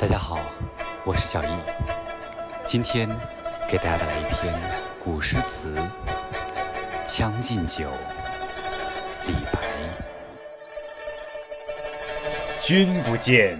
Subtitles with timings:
[0.00, 0.40] 大家好，
[1.04, 1.48] 我是小易，
[2.64, 3.06] 今天
[3.70, 4.50] 给大家带来一篇
[4.98, 5.76] 古诗词
[7.04, 7.84] 《将进酒》。
[9.26, 9.60] 李白。
[12.62, 13.58] 君不见，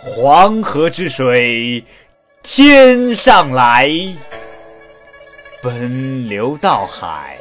[0.00, 1.84] 黄河之水
[2.44, 3.90] 天上来，
[5.60, 7.38] 奔流到海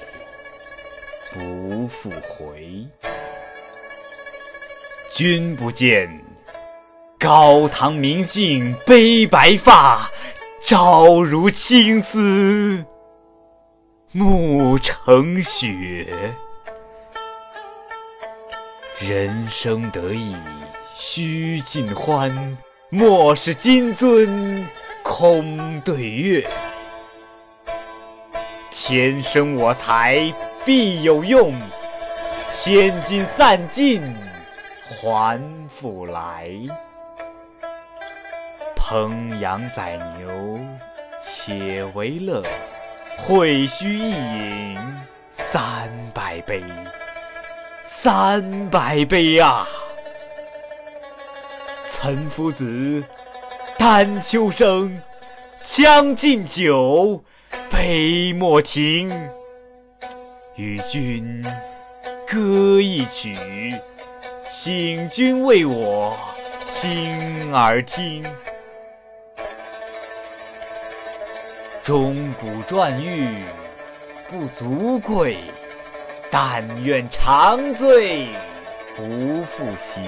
[1.32, 2.88] 不复回。
[5.12, 6.25] 君不见，
[7.26, 10.12] 高堂明镜悲白发，
[10.64, 12.86] 朝如青丝
[14.12, 16.06] 暮成雪。
[19.00, 20.36] 人生得意
[20.94, 22.56] 须尽欢，
[22.92, 24.64] 莫使金樽
[25.02, 26.48] 空对月。
[28.70, 30.32] 天生我材
[30.64, 31.60] 必有用，
[32.52, 34.16] 千金散尽
[34.88, 36.52] 还复来。
[38.88, 40.60] 烹羊宰牛
[41.20, 42.44] 且为乐，
[43.18, 44.80] 会须一饮
[45.32, 46.62] 三百杯。
[47.84, 49.68] 三百杯啊！
[51.90, 53.04] 岑夫子，
[53.76, 55.02] 丹丘生，
[55.64, 57.24] 将进酒，
[57.72, 59.12] 杯莫停。
[60.58, 61.44] 与君
[62.28, 63.36] 歌一曲，
[64.46, 66.16] 请君为我
[66.64, 68.24] 倾耳听。
[71.86, 73.46] 钟鼓馔玉
[74.28, 75.38] 不足贵。
[76.32, 78.28] 但愿长醉
[78.94, 80.04] 不复醒。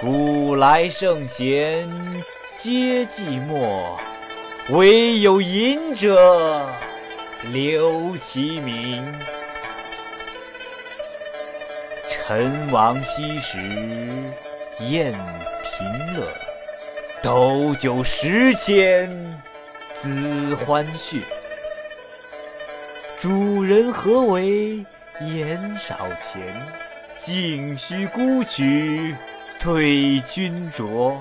[0.00, 1.88] 古来圣贤
[2.50, 3.96] 皆寂寞，
[4.70, 6.66] 惟有饮者
[7.52, 9.06] 留其名。
[12.08, 13.58] 陈王昔时
[14.80, 15.12] 宴
[15.62, 16.26] 平乐，
[17.24, 19.08] 斗酒十千
[19.98, 21.22] 恣欢谑。
[23.18, 24.84] 主人何为
[25.22, 26.54] 言少钱？
[27.18, 29.16] 径须沽取
[29.58, 31.16] 对君酌。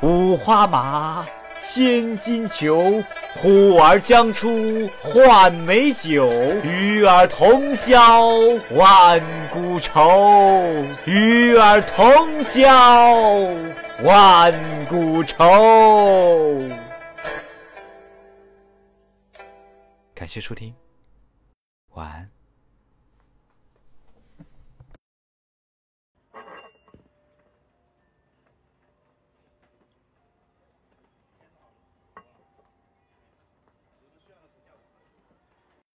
[0.00, 1.26] 五花马，
[1.64, 3.04] 千金裘，
[3.36, 6.30] 呼儿将出换美酒。
[6.62, 8.26] 与尔同销
[8.74, 10.72] 万古愁，
[11.04, 12.62] 与尔同销
[14.02, 14.52] 万
[14.88, 16.60] 古愁。
[20.14, 20.74] 感谢收听，
[21.94, 22.37] 晚安。